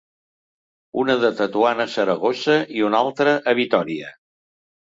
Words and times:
Una 1.01 1.15
de 1.25 1.29
Tetuan 1.41 1.83
a 1.85 1.87
Saragossa, 1.97 2.57
i 2.79 2.81
un 2.89 2.99
altre 3.05 3.37
a 3.53 3.57
Vitòria. 3.63 4.11